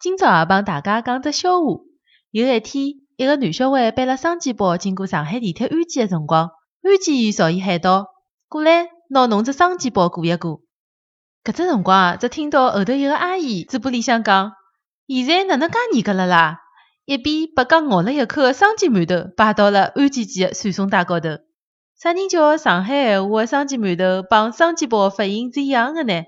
[0.00, 1.80] 今朝也帮大家讲只笑话。
[2.30, 6.50] 有一天，一个男小孩背了双肩包经过上海地铁安检的辰光，
[6.82, 8.06] 安检员朝伊喊道
[8.48, 10.60] ：“过来，拿侬只双肩包过一过。”
[11.42, 14.52] 搿只辰光啊，只听到后头一个阿姨嘴巴里向讲
[15.08, 16.60] ：“现在哪能介严格了啦？”
[17.04, 21.30] 一边把刚咬了一口的双煎馒头摆到了安检机的传送带高头。
[21.98, 26.22] 啥人叫上海闲话的双煎馒头帮双肩包发音是一样的呢？